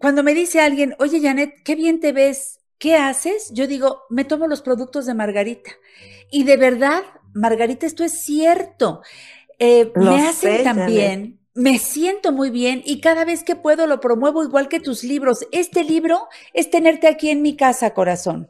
cuando 0.00 0.22
me 0.22 0.32
dice 0.32 0.60
alguien, 0.60 0.94
oye 0.98 1.20
Janet, 1.20 1.62
qué 1.62 1.76
bien 1.76 2.00
te 2.00 2.12
ves, 2.12 2.60
¿qué 2.78 2.96
haces? 2.96 3.50
Yo 3.52 3.66
digo, 3.66 4.02
me 4.08 4.24
tomo 4.24 4.46
los 4.46 4.62
productos 4.62 5.04
de 5.04 5.14
Margarita. 5.14 5.70
Y 6.30 6.44
de 6.44 6.56
verdad, 6.56 7.02
Margarita, 7.34 7.86
esto 7.86 8.02
es 8.04 8.22
cierto. 8.22 9.02
Eh, 9.58 9.92
me 9.94 10.26
hacen 10.26 10.64
también 10.64 11.38
me 11.58 11.80
siento 11.80 12.30
muy 12.30 12.50
bien 12.50 12.82
y 12.84 13.00
cada 13.00 13.24
vez 13.24 13.42
que 13.42 13.56
puedo 13.56 13.88
lo 13.88 13.98
promuevo 13.98 14.44
igual 14.44 14.68
que 14.68 14.78
tus 14.78 15.02
libros. 15.02 15.44
Este 15.50 15.82
libro 15.82 16.28
es 16.54 16.70
tenerte 16.70 17.08
aquí 17.08 17.30
en 17.30 17.42
mi 17.42 17.56
casa, 17.56 17.94
corazón. 17.94 18.48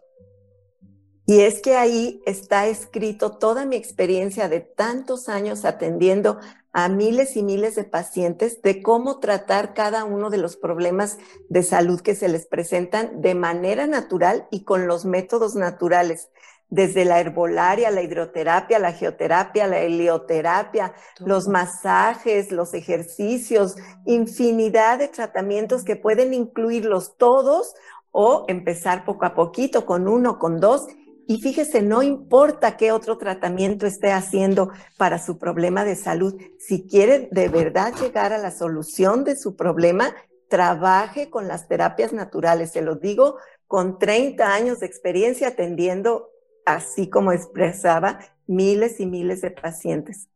Y 1.24 1.40
es 1.40 1.62
que 1.62 1.74
ahí 1.74 2.20
está 2.26 2.66
escrito 2.66 3.38
toda 3.38 3.64
mi 3.64 3.76
experiencia 3.76 4.50
de 4.50 4.60
tantos 4.60 5.30
años 5.30 5.64
atendiendo 5.64 6.38
a 6.84 6.88
miles 6.88 7.36
y 7.36 7.42
miles 7.42 7.74
de 7.74 7.82
pacientes 7.82 8.62
de 8.62 8.84
cómo 8.84 9.18
tratar 9.18 9.74
cada 9.74 10.04
uno 10.04 10.30
de 10.30 10.38
los 10.38 10.56
problemas 10.56 11.18
de 11.48 11.64
salud 11.64 12.00
que 12.00 12.14
se 12.14 12.28
les 12.28 12.46
presentan 12.46 13.20
de 13.20 13.34
manera 13.34 13.88
natural 13.88 14.46
y 14.52 14.62
con 14.62 14.86
los 14.86 15.04
métodos 15.04 15.56
naturales 15.56 16.30
desde 16.68 17.04
la 17.04 17.18
herbolaria, 17.18 17.90
la 17.90 18.02
hidroterapia, 18.02 18.78
la 18.78 18.92
geoterapia, 18.92 19.66
la 19.66 19.80
helioterapia, 19.80 20.94
los 21.18 21.48
masajes, 21.48 22.52
los 22.52 22.74
ejercicios, 22.74 23.74
infinidad 24.06 25.00
de 25.00 25.08
tratamientos 25.08 25.82
que 25.82 25.96
pueden 25.96 26.32
incluirlos 26.32 27.16
todos 27.16 27.74
o 28.12 28.44
empezar 28.46 29.04
poco 29.04 29.24
a 29.24 29.34
poquito 29.34 29.84
con 29.84 30.06
uno, 30.06 30.38
con 30.38 30.60
dos. 30.60 30.86
Y 31.30 31.42
fíjese, 31.42 31.82
no 31.82 32.02
importa 32.02 32.78
qué 32.78 32.90
otro 32.90 33.18
tratamiento 33.18 33.86
esté 33.86 34.12
haciendo 34.12 34.72
para 34.96 35.18
su 35.18 35.36
problema 35.36 35.84
de 35.84 35.94
salud, 35.94 36.34
si 36.58 36.86
quiere 36.86 37.28
de 37.30 37.50
verdad 37.50 37.92
llegar 38.00 38.32
a 38.32 38.38
la 38.38 38.50
solución 38.50 39.24
de 39.24 39.36
su 39.36 39.54
problema, 39.54 40.14
trabaje 40.48 41.28
con 41.28 41.46
las 41.46 41.68
terapias 41.68 42.14
naturales. 42.14 42.72
Se 42.72 42.80
lo 42.80 42.94
digo 42.94 43.36
con 43.66 43.98
30 43.98 44.54
años 44.54 44.80
de 44.80 44.86
experiencia 44.86 45.48
atendiendo 45.48 46.30
así 46.64 47.10
como 47.10 47.32
expresaba 47.32 48.20
miles 48.46 48.98
y 48.98 49.04
miles 49.04 49.42
de 49.42 49.50
pacientes. 49.50 50.30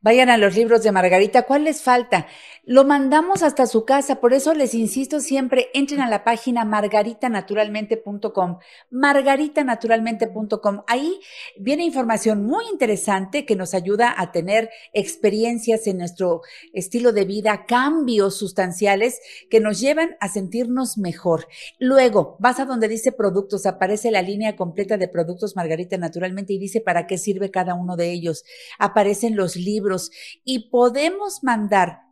Vayan 0.00 0.30
a 0.30 0.36
los 0.36 0.54
libros 0.54 0.82
de 0.82 0.92
Margarita. 0.92 1.42
¿Cuál 1.42 1.64
les 1.64 1.82
falta? 1.82 2.26
Lo 2.66 2.84
mandamos 2.84 3.42
hasta 3.42 3.66
su 3.66 3.84
casa, 3.84 4.20
por 4.20 4.32
eso 4.32 4.54
les 4.54 4.72
insisto 4.72 5.20
siempre, 5.20 5.68
entren 5.74 6.00
a 6.00 6.08
la 6.08 6.24
página 6.24 6.64
margaritanaturalmente.com, 6.64 8.58
margaritanaturalmente.com. 8.90 10.82
Ahí 10.86 11.20
viene 11.58 11.84
información 11.84 12.46
muy 12.46 12.64
interesante 12.72 13.44
que 13.44 13.54
nos 13.54 13.74
ayuda 13.74 14.14
a 14.16 14.32
tener 14.32 14.70
experiencias 14.94 15.86
en 15.86 15.98
nuestro 15.98 16.40
estilo 16.72 17.12
de 17.12 17.26
vida, 17.26 17.66
cambios 17.66 18.38
sustanciales 18.38 19.20
que 19.50 19.60
nos 19.60 19.78
llevan 19.78 20.16
a 20.20 20.28
sentirnos 20.28 20.96
mejor. 20.96 21.48
Luego, 21.78 22.36
vas 22.38 22.60
a 22.60 22.64
donde 22.64 22.88
dice 22.88 23.12
productos, 23.12 23.66
aparece 23.66 24.10
la 24.10 24.22
línea 24.22 24.56
completa 24.56 24.96
de 24.96 25.08
productos 25.08 25.54
Margarita 25.54 25.98
Naturalmente 25.98 26.54
y 26.54 26.58
dice 26.58 26.80
para 26.80 27.06
qué 27.06 27.18
sirve 27.18 27.50
cada 27.50 27.74
uno 27.74 27.96
de 27.96 28.10
ellos. 28.10 28.44
Aparecen 28.78 29.36
los 29.36 29.56
libros 29.64 30.10
y 30.44 30.70
podemos 30.70 31.42
mandar 31.42 32.03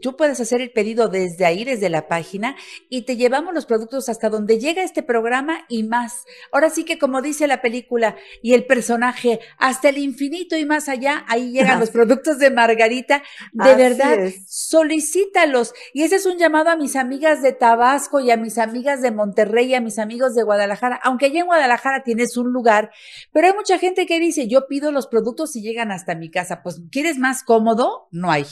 tú 0.00 0.16
puedes 0.16 0.40
hacer 0.40 0.60
el 0.60 0.70
pedido 0.70 1.08
desde 1.08 1.46
ahí, 1.46 1.64
desde 1.64 1.88
la 1.88 2.08
página, 2.08 2.56
y 2.88 3.02
te 3.02 3.16
llevamos 3.16 3.54
los 3.54 3.66
productos 3.66 4.08
hasta 4.08 4.30
donde 4.30 4.58
llega 4.58 4.82
este 4.82 5.02
programa 5.02 5.64
y 5.68 5.82
más. 5.82 6.24
Ahora 6.52 6.70
sí 6.70 6.84
que 6.84 6.98
como 6.98 7.22
dice 7.22 7.46
la 7.46 7.62
película 7.62 8.16
y 8.42 8.54
el 8.54 8.66
personaje, 8.66 9.40
hasta 9.58 9.88
el 9.88 9.98
infinito 9.98 10.56
y 10.56 10.64
más 10.64 10.88
allá, 10.88 11.24
ahí 11.28 11.52
llegan 11.52 11.80
los 11.80 11.90
productos 11.92 12.38
de 12.38 12.50
Margarita. 12.50 13.22
De 13.52 13.74
verdad, 13.74 14.30
solicítalos. 14.48 15.72
Y 15.92 16.02
ese 16.02 16.16
es 16.16 16.26
un 16.26 16.38
llamado 16.38 16.70
a 16.70 16.76
mis 16.76 16.96
amigas 16.96 17.42
de 17.42 17.52
Tabasco 17.52 18.20
y 18.20 18.30
a 18.30 18.36
mis 18.36 18.58
amigas 18.58 19.02
de 19.02 19.10
Monterrey 19.10 19.66
y 19.66 19.74
a 19.74 19.80
mis 19.80 19.98
amigos 19.98 20.34
de 20.34 20.42
Guadalajara, 20.42 21.00
aunque 21.02 21.26
allá 21.26 21.40
en 21.40 21.46
Guadalajara 21.46 22.02
tienes 22.02 22.36
un 22.36 22.52
lugar, 22.52 22.90
pero 23.32 23.46
hay 23.46 23.52
mucha 23.54 23.78
gente 23.78 24.06
que 24.06 24.20
dice, 24.20 24.48
yo 24.48 24.66
pido 24.66 24.92
los 24.92 25.06
productos 25.06 25.56
y 25.56 25.62
llegan 25.62 25.90
hasta 25.90 26.14
mi 26.14 26.30
casa. 26.30 26.62
Pues, 26.62 26.82
¿quieres 26.90 27.18
más 27.18 27.42
cómodo? 27.42 28.08
No 28.10 28.30
hay. 28.30 28.46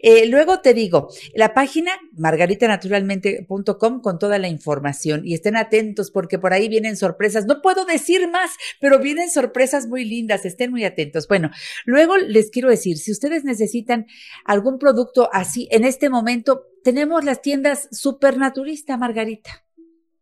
Eh, 0.00 0.26
luego 0.26 0.60
te 0.64 0.74
digo, 0.74 1.10
la 1.34 1.52
página 1.52 1.92
margaritanaturalmente.com 2.16 4.00
con 4.00 4.18
toda 4.18 4.38
la 4.38 4.48
información 4.48 5.24
y 5.24 5.34
estén 5.34 5.56
atentos 5.56 6.10
porque 6.10 6.38
por 6.38 6.54
ahí 6.54 6.68
vienen 6.68 6.96
sorpresas. 6.96 7.44
No 7.44 7.60
puedo 7.60 7.84
decir 7.84 8.28
más, 8.28 8.50
pero 8.80 8.98
vienen 8.98 9.30
sorpresas 9.30 9.86
muy 9.86 10.06
lindas. 10.06 10.46
Estén 10.46 10.70
muy 10.70 10.84
atentos. 10.84 11.28
Bueno, 11.28 11.50
luego 11.84 12.16
les 12.16 12.50
quiero 12.50 12.70
decir, 12.70 12.96
si 12.96 13.12
ustedes 13.12 13.44
necesitan 13.44 14.06
algún 14.46 14.78
producto 14.78 15.28
así, 15.32 15.68
en 15.70 15.84
este 15.84 16.08
momento 16.08 16.64
tenemos 16.82 17.24
las 17.24 17.42
tiendas 17.42 17.88
Supernaturista, 17.92 18.96
Margarita. 18.96 19.64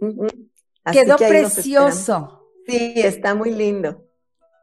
Así 0.85 0.99
Quedó 0.99 1.17
que 1.17 1.29
precioso. 1.29 2.49
Sí, 2.67 2.95
está 2.97 3.35
muy 3.35 3.53
lindo. 3.53 4.09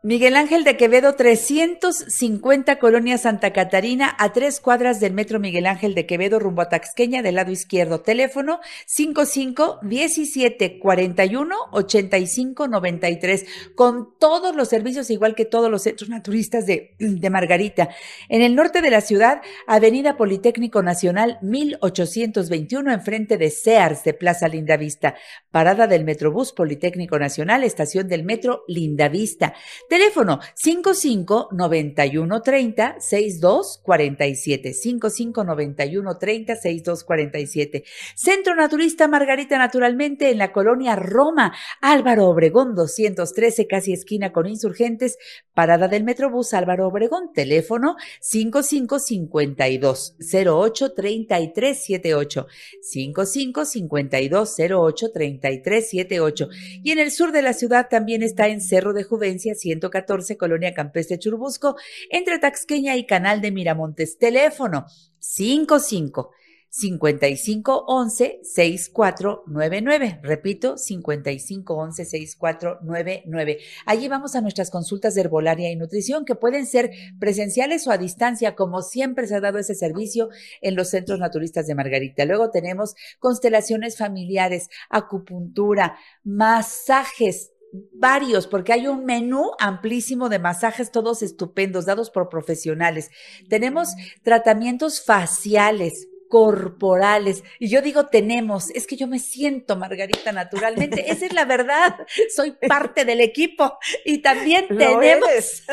Miguel 0.01 0.37
Ángel 0.37 0.63
de 0.63 0.77
Quevedo, 0.77 1.15
350 1.15 2.79
Colonia 2.79 3.17
Santa 3.17 3.51
Catarina, 3.51 4.15
a 4.17 4.31
tres 4.31 4.61
cuadras 4.61 5.01
del 5.01 5.11
Metro 5.11 5.41
Miguel 5.41 5.65
Ángel 5.65 5.93
de 5.93 6.05
Quevedo, 6.05 6.39
rumbo 6.39 6.61
a 6.61 6.69
Taxqueña, 6.69 7.21
del 7.21 7.35
lado 7.35 7.51
izquierdo. 7.51 7.99
Teléfono 7.99 8.61
55 8.85 9.79
17 9.81 10.79
41 10.79 11.53
85 11.73 12.69
93, 12.69 13.45
con 13.75 14.17
todos 14.17 14.55
los 14.55 14.69
servicios, 14.69 15.09
igual 15.09 15.35
que 15.35 15.43
todos 15.43 15.69
los 15.69 15.83
centros 15.83 16.09
naturistas 16.09 16.65
de, 16.65 16.95
de 16.97 17.29
Margarita. 17.29 17.89
En 18.29 18.41
el 18.41 18.55
norte 18.55 18.81
de 18.81 18.91
la 18.91 19.01
ciudad, 19.01 19.41
Avenida 19.67 20.15
Politécnico 20.15 20.81
Nacional 20.81 21.39
1821, 21.41 22.93
enfrente 22.93 23.37
de 23.37 23.49
Sears 23.49 24.05
de 24.05 24.13
Plaza 24.13 24.47
Lindavista. 24.47 25.15
Parada 25.51 25.87
del 25.87 26.05
Metrobús 26.05 26.53
Politécnico 26.53 27.19
Nacional, 27.19 27.65
estación 27.65 28.07
del 28.07 28.23
Metro 28.23 28.63
Lindavista. 28.69 29.55
Teléfono 29.89 30.39
55 30.53 31.49
91 31.51 32.41
30 32.43 32.97
62 32.99 33.81
47 33.83 34.73
55 34.73 35.43
91 35.43 36.17
30 36.19 36.55
62 36.55 37.03
47. 37.03 37.83
Centro 38.13 38.55
Naturista 38.55 39.07
Margarita 39.07 39.57
Naturalmente 39.57 40.29
en 40.29 40.37
la 40.37 40.51
colonia 40.51 40.95
Roma, 40.95 41.55
Álvaro 41.81 42.27
Obregón 42.27 42.75
213, 42.75 43.65
casi 43.65 43.91
esquina 43.91 44.31
con 44.31 44.45
Insurgentes, 44.45 45.17
parada 45.55 45.87
del 45.87 46.03
Metrobús 46.03 46.53
Álvaro 46.53 46.87
Obregón, 46.87 47.33
teléfono 47.33 47.95
55 48.21 48.99
52 48.99 50.15
08 50.45 50.93
33 50.93 51.83
78 51.83 52.47
55 52.81 53.65
52 53.65 54.55
08 54.71 55.11
33 55.11 55.89
78 55.89 56.49
y 56.83 56.91
en 56.91 56.99
el 56.99 57.09
sur 57.09 57.31
de 57.31 57.41
la 57.41 57.53
ciudad 57.53 57.87
también 57.89 58.21
está 58.21 58.49
en 58.49 58.61
Cerro 58.61 58.93
de 58.93 59.03
Juvencia 59.03 59.55
114, 59.79 60.37
Colonia 60.37 60.73
Campestre 60.73 61.19
Churubusco, 61.19 61.75
entre 62.09 62.39
Taxqueña 62.39 62.95
y 62.95 63.05
Canal 63.05 63.41
de 63.41 63.51
Miramontes. 63.51 64.17
Teléfono 64.17 64.85
55 65.19 66.31
55 66.69 67.85
11 67.87 68.39
6499. 68.43 70.19
Repito, 70.21 70.77
55 70.77 71.73
11 71.73 72.05
6499. 72.05 73.57
Allí 73.85 74.07
vamos 74.07 74.35
a 74.35 74.41
nuestras 74.41 74.69
consultas 74.69 75.15
de 75.15 75.21
herbolaria 75.21 75.71
y 75.71 75.75
nutrición 75.75 76.25
que 76.25 76.35
pueden 76.35 76.65
ser 76.65 76.91
presenciales 77.19 77.87
o 77.87 77.91
a 77.91 77.97
distancia, 77.97 78.55
como 78.55 78.81
siempre 78.81 79.27
se 79.27 79.35
ha 79.35 79.41
dado 79.41 79.57
ese 79.57 79.73
servicio 79.73 80.29
en 80.61 80.75
los 80.75 80.89
centros 80.89 81.19
naturistas 81.19 81.65
de 81.65 81.75
Margarita. 81.75 82.25
Luego 82.25 82.51
tenemos 82.51 82.95
constelaciones 83.19 83.97
familiares, 83.97 84.69
acupuntura, 84.89 85.97
masajes 86.23 87.51
varios, 87.93 88.47
porque 88.47 88.73
hay 88.73 88.87
un 88.87 89.05
menú 89.05 89.51
amplísimo 89.59 90.29
de 90.29 90.39
masajes, 90.39 90.91
todos 90.91 91.21
estupendos, 91.21 91.85
dados 91.85 92.09
por 92.09 92.29
profesionales. 92.29 93.11
Tenemos 93.47 93.89
tratamientos 94.23 95.03
faciales, 95.03 96.07
corporales. 96.29 97.43
Y 97.57 97.69
yo 97.69 97.81
digo 97.81 98.05
tenemos, 98.07 98.69
es 98.71 98.87
que 98.87 98.95
yo 98.95 99.07
me 99.07 99.19
siento 99.19 99.75
Margarita 99.75 100.31
naturalmente. 100.31 101.11
Esa 101.11 101.25
es 101.25 101.33
la 101.33 101.45
verdad. 101.45 101.95
Soy 102.35 102.51
parte 102.51 103.03
del 103.03 103.19
equipo. 103.19 103.77
Y 104.05 104.21
también 104.21 104.67
tenemos, 104.67 105.63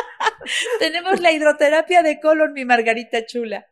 tenemos 0.78 1.20
la 1.20 1.32
hidroterapia 1.32 2.02
de 2.02 2.20
colon, 2.20 2.52
mi 2.52 2.64
Margarita 2.64 3.24
chula. 3.24 3.66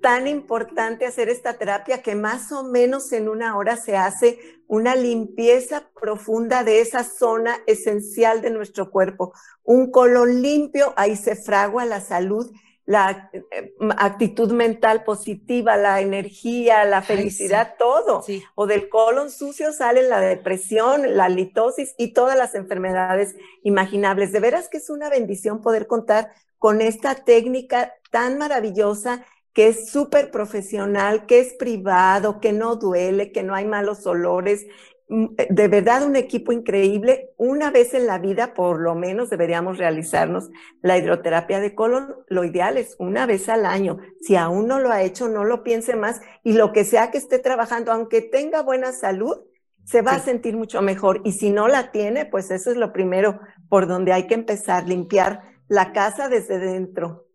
Tan 0.00 0.26
importante 0.26 1.04
hacer 1.04 1.28
esta 1.28 1.54
terapia 1.54 2.02
que 2.02 2.14
más 2.14 2.50
o 2.52 2.64
menos 2.64 3.12
en 3.12 3.28
una 3.28 3.56
hora 3.56 3.76
se 3.76 3.96
hace 3.96 4.38
una 4.66 4.94
limpieza 4.94 5.90
profunda 6.00 6.64
de 6.64 6.80
esa 6.80 7.04
zona 7.04 7.58
esencial 7.66 8.40
de 8.40 8.50
nuestro 8.50 8.90
cuerpo. 8.90 9.32
Un 9.64 9.90
colon 9.90 10.42
limpio, 10.42 10.94
ahí 10.96 11.16
se 11.16 11.36
fragua 11.36 11.84
la 11.84 12.00
salud, 12.00 12.50
la 12.86 13.30
eh, 13.32 13.74
actitud 13.98 14.52
mental 14.52 15.04
positiva, 15.04 15.76
la 15.76 16.00
energía, 16.00 16.84
la 16.84 16.98
Ay, 16.98 17.04
felicidad, 17.04 17.74
todo. 17.78 18.22
Sí. 18.22 18.42
O 18.54 18.66
del 18.66 18.88
colon 18.88 19.30
sucio 19.30 19.72
sale 19.72 20.02
la 20.04 20.20
depresión, 20.20 21.16
la 21.16 21.28
litosis 21.28 21.94
y 21.98 22.12
todas 22.12 22.38
las 22.38 22.54
enfermedades 22.54 23.34
imaginables. 23.62 24.32
De 24.32 24.40
veras 24.40 24.68
que 24.68 24.78
es 24.78 24.88
una 24.88 25.10
bendición 25.10 25.60
poder 25.60 25.86
contar 25.86 26.32
con 26.58 26.80
esta 26.80 27.16
técnica 27.16 27.92
tan 28.10 28.38
maravillosa 28.38 29.24
que 29.56 29.68
es 29.70 29.90
súper 29.90 30.30
profesional, 30.30 31.26
que 31.26 31.40
es 31.40 31.54
privado, 31.54 32.40
que 32.40 32.52
no 32.54 32.76
duele, 32.76 33.32
que 33.32 33.42
no 33.44 33.56
hay 33.56 33.66
malos 33.66 34.06
olores. 34.06 34.66
Mm, 35.08 35.28
De 35.50 35.68
verdad, 35.68 36.04
un 36.06 36.16
equipo 36.16 36.52
increíble. 36.52 37.30
Una 37.38 37.70
vez 37.72 37.94
en 37.94 38.06
la 38.06 38.18
vida, 38.20 38.54
por 38.54 38.80
lo 38.80 38.94
menos, 38.94 39.30
deberíamos 39.30 39.78
realizarnos 39.78 40.50
la 40.82 40.98
hidroterapia 40.98 41.60
de 41.60 41.74
colon. 41.74 42.16
Lo 42.28 42.44
ideal 42.44 42.76
es 42.76 42.96
una 43.00 43.26
vez 43.26 43.48
al 43.48 43.66
año. 43.66 43.98
Si 44.20 44.36
aún 44.36 44.68
no 44.68 44.80
lo 44.80 44.90
ha 44.92 45.02
hecho, 45.02 45.28
no 45.28 45.44
lo 45.44 45.64
piense 45.64 45.96
más. 45.96 46.20
Y 46.44 46.52
lo 46.54 46.72
que 46.72 46.84
sea 46.84 47.10
que 47.10 47.18
esté 47.18 47.38
trabajando, 47.40 47.92
aunque 47.92 48.22
tenga 48.22 48.62
buena 48.62 48.92
salud, 48.92 49.38
se 49.84 50.02
va 50.02 50.14
a 50.16 50.20
sentir 50.20 50.56
mucho 50.56 50.82
mejor. 50.82 51.22
Y 51.24 51.32
si 51.32 51.50
no 51.50 51.68
la 51.68 51.92
tiene, 51.92 52.26
pues 52.26 52.50
eso 52.52 52.70
es 52.70 52.76
lo 52.76 52.92
primero 52.92 53.40
por 53.70 53.88
donde 53.88 54.12
hay 54.12 54.26
que 54.28 54.34
empezar, 54.34 54.86
limpiar 54.88 55.42
la 55.68 55.92
casa 55.92 56.28
desde 56.28 56.58
dentro. 56.58 57.25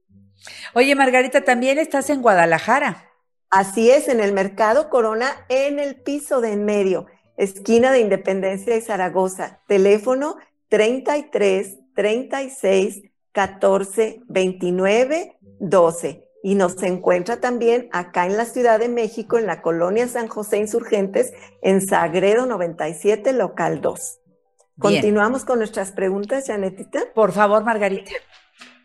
Oye, 0.73 0.95
Margarita, 0.95 1.43
también 1.43 1.77
estás 1.77 2.09
en 2.09 2.21
Guadalajara. 2.21 3.09
Así 3.49 3.91
es, 3.91 4.07
en 4.07 4.21
el 4.21 4.31
Mercado 4.31 4.89
Corona, 4.89 5.45
en 5.49 5.79
el 5.79 5.95
piso 5.95 6.39
de 6.39 6.53
en 6.53 6.65
medio, 6.65 7.07
esquina 7.37 7.91
de 7.91 7.99
Independencia 7.99 8.75
y 8.77 8.81
Zaragoza. 8.81 9.59
Teléfono 9.67 10.37
33 10.69 11.77
36 11.93 13.03
14 13.33 14.21
29 14.27 15.37
12. 15.59 16.27
Y 16.43 16.55
nos 16.55 16.81
encuentra 16.81 17.39
también 17.39 17.87
acá 17.91 18.25
en 18.25 18.35
la 18.35 18.45
Ciudad 18.45 18.79
de 18.79 18.89
México, 18.89 19.37
en 19.37 19.45
la 19.45 19.61
colonia 19.61 20.07
San 20.07 20.27
José 20.27 20.57
Insurgentes, 20.57 21.33
en 21.61 21.85
Sagredo 21.85 22.47
97, 22.47 23.33
local 23.33 23.81
2. 23.81 24.19
Bien. 24.77 24.95
Continuamos 24.95 25.45
con 25.45 25.59
nuestras 25.59 25.91
preguntas, 25.91 26.47
Janetita. 26.47 27.01
Por 27.13 27.31
favor, 27.31 27.63
Margarita. 27.63 28.11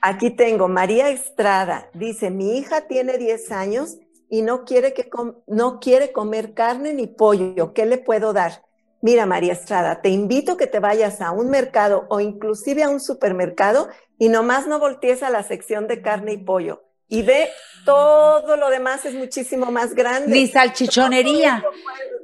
Aquí 0.00 0.30
tengo 0.30 0.68
María 0.68 1.08
Estrada. 1.10 1.88
Dice, 1.94 2.30
mi 2.30 2.58
hija 2.58 2.82
tiene 2.82 3.18
10 3.18 3.50
años 3.50 3.96
y 4.28 4.42
no 4.42 4.64
quiere, 4.64 4.92
que 4.92 5.08
com- 5.08 5.34
no 5.46 5.80
quiere 5.80 6.12
comer 6.12 6.54
carne 6.54 6.92
ni 6.92 7.06
pollo. 7.06 7.72
¿Qué 7.74 7.86
le 7.86 7.98
puedo 7.98 8.32
dar? 8.32 8.62
Mira, 9.02 9.26
María 9.26 9.52
Estrada, 9.52 10.00
te 10.02 10.08
invito 10.08 10.52
a 10.52 10.56
que 10.56 10.66
te 10.66 10.80
vayas 10.80 11.20
a 11.20 11.30
un 11.30 11.48
mercado 11.50 12.06
o 12.08 12.20
inclusive 12.20 12.82
a 12.82 12.88
un 12.88 13.00
supermercado 13.00 13.88
y 14.18 14.28
nomás 14.28 14.66
no 14.66 14.78
voltees 14.78 15.22
a 15.22 15.30
la 15.30 15.42
sección 15.42 15.86
de 15.86 16.02
carne 16.02 16.32
y 16.32 16.38
pollo. 16.38 16.82
Y 17.08 17.22
ve, 17.22 17.48
todo 17.84 18.56
lo 18.56 18.68
demás 18.68 19.04
es 19.04 19.14
muchísimo 19.14 19.70
más 19.70 19.94
grande. 19.94 20.32
Ni 20.32 20.46
salchichonería. 20.48 21.62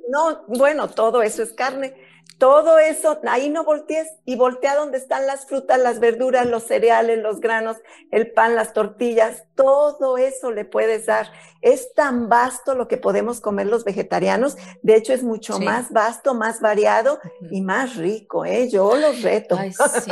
No, 0.08 0.44
bueno, 0.48 0.88
todo 0.88 1.22
eso 1.22 1.42
es 1.42 1.52
carne. 1.52 1.94
Todo 2.38 2.78
eso, 2.78 3.20
ahí 3.28 3.48
no 3.48 3.64
voltees 3.64 4.08
y 4.24 4.36
voltea 4.36 4.74
donde 4.74 4.98
están 4.98 5.26
las 5.26 5.46
frutas, 5.46 5.78
las 5.78 6.00
verduras, 6.00 6.46
los 6.46 6.64
cereales, 6.64 7.18
los 7.18 7.40
granos, 7.40 7.76
el 8.10 8.32
pan, 8.32 8.54
las 8.54 8.72
tortillas, 8.72 9.44
todo 9.54 10.18
eso 10.18 10.50
le 10.50 10.64
puedes 10.64 11.06
dar. 11.06 11.26
Es 11.60 11.94
tan 11.94 12.28
vasto 12.28 12.74
lo 12.74 12.88
que 12.88 12.96
podemos 12.96 13.40
comer 13.40 13.66
los 13.66 13.84
vegetarianos, 13.84 14.56
de 14.82 14.96
hecho 14.96 15.12
es 15.12 15.22
mucho 15.22 15.58
más 15.58 15.90
vasto, 15.92 16.34
más 16.34 16.60
variado 16.60 17.20
y 17.50 17.60
más 17.60 17.96
rico, 17.96 18.44
¿eh? 18.44 18.68
Yo 18.68 18.96
los 18.96 19.22
reto. 19.22 19.58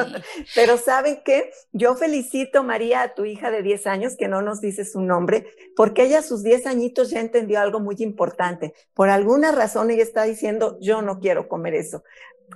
Pero 0.55 0.76
¿saben 0.76 1.22
qué? 1.24 1.50
Yo 1.72 1.96
felicito, 1.96 2.62
María, 2.62 3.03
a 3.03 3.14
tu 3.14 3.24
hija 3.24 3.50
de 3.50 3.62
10 3.62 3.87
años, 3.87 4.16
que 4.16 4.29
no 4.29 4.42
nos 4.42 4.61
dice 4.61 4.85
su 4.85 5.00
nombre, 5.00 5.46
porque 5.74 6.05
ella 6.05 6.20
a 6.20 6.22
sus 6.22 6.42
10 6.42 6.66
añitos 6.66 7.11
ya 7.11 7.20
entendió 7.20 7.61
algo 7.61 7.81
muy 7.81 7.96
importante. 7.98 8.74
Por 8.94 9.09
alguna 9.09 9.53
razón 9.53 9.90
ella 9.90 10.03
está 10.03 10.22
diciendo, 10.22 10.79
yo 10.81 11.03
no 11.03 11.18
quiero 11.18 11.48
comer 11.48 11.74
eso 11.74 12.03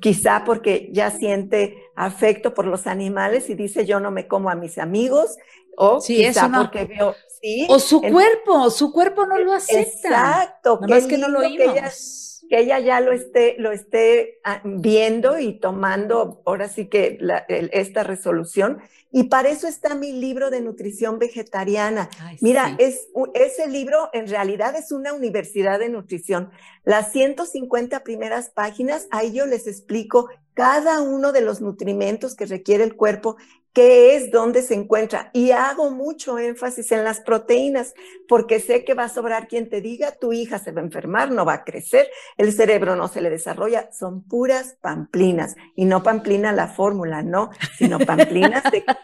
quizá 0.00 0.42
porque 0.44 0.88
ya 0.92 1.10
siente 1.10 1.76
afecto 1.94 2.54
por 2.54 2.66
los 2.66 2.86
animales 2.86 3.48
y 3.50 3.54
dice 3.54 3.86
yo 3.86 4.00
no 4.00 4.10
me 4.10 4.26
como 4.26 4.50
a 4.50 4.54
mis 4.54 4.78
amigos 4.78 5.36
o 5.76 6.00
quizá 6.00 6.50
porque 6.50 6.84
veo 6.84 7.14
sí 7.40 7.66
o 7.68 7.78
su 7.78 8.00
cuerpo 8.00 8.70
su 8.70 8.92
cuerpo 8.92 9.26
no 9.26 9.38
lo 9.38 9.52
acepta 9.52 9.80
exacto 9.80 10.80
que, 10.80 11.06
que 11.06 11.18
no 11.18 11.28
lo 11.28 11.40
oímos 11.40 12.24
que 12.48 12.60
ella 12.60 12.78
ya 12.78 13.00
lo 13.00 13.12
esté, 13.12 13.56
lo 13.58 13.72
esté 13.72 14.40
ah, 14.44 14.60
viendo 14.64 15.38
y 15.38 15.58
tomando 15.58 16.42
ahora 16.44 16.68
sí 16.68 16.86
que 16.86 17.18
esta 17.48 18.02
resolución. 18.02 18.80
Y 19.10 19.24
para 19.24 19.48
eso 19.48 19.68
está 19.68 19.94
mi 19.94 20.12
libro 20.12 20.50
de 20.50 20.60
nutrición 20.60 21.18
vegetariana. 21.18 22.10
Mira, 22.40 22.74
es, 22.78 23.08
ese 23.34 23.68
libro 23.68 24.10
en 24.12 24.26
realidad 24.28 24.74
es 24.74 24.90
una 24.90 25.12
universidad 25.12 25.78
de 25.78 25.88
nutrición. 25.88 26.50
Las 26.82 27.12
150 27.12 28.02
primeras 28.02 28.50
páginas, 28.50 29.06
ahí 29.10 29.32
yo 29.32 29.46
les 29.46 29.68
explico 29.68 30.28
cada 30.52 31.00
uno 31.00 31.32
de 31.32 31.42
los 31.42 31.60
nutrimentos 31.60 32.34
que 32.34 32.46
requiere 32.46 32.84
el 32.84 32.96
cuerpo 32.96 33.36
qué 33.74 34.16
es, 34.16 34.30
dónde 34.30 34.62
se 34.62 34.74
encuentra. 34.74 35.30
Y 35.34 35.50
hago 35.50 35.90
mucho 35.90 36.38
énfasis 36.38 36.92
en 36.92 37.04
las 37.04 37.20
proteínas, 37.20 37.92
porque 38.28 38.60
sé 38.60 38.84
que 38.84 38.94
va 38.94 39.04
a 39.04 39.08
sobrar 39.08 39.48
quien 39.48 39.68
te 39.68 39.80
diga, 39.80 40.12
tu 40.12 40.32
hija 40.32 40.58
se 40.58 40.72
va 40.72 40.80
a 40.80 40.84
enfermar, 40.84 41.30
no 41.30 41.44
va 41.44 41.54
a 41.54 41.64
crecer, 41.64 42.08
el 42.38 42.52
cerebro 42.52 42.96
no 42.96 43.08
se 43.08 43.20
le 43.20 43.28
desarrolla. 43.28 43.90
Son 43.92 44.22
puras 44.22 44.78
pamplinas. 44.80 45.56
Y 45.74 45.84
no 45.84 46.02
pamplina 46.02 46.52
la 46.52 46.68
fórmula, 46.68 47.22
no, 47.22 47.50
sino 47.76 47.98
pamplinas 47.98 48.62
de... 48.70 48.84